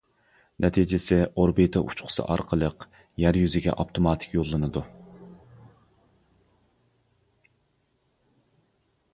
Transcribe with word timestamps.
نەتىجىسى 0.63 1.17
ئوربىتا 1.41 1.83
ئۇچقۇسى 1.89 2.25
ئارقىلىق 2.35 2.87
يەر 3.25 3.39
يۈزىگە 3.41 3.75
ئاپتوماتىك 3.75 4.35
يوللىنىدۇ. 4.37 4.85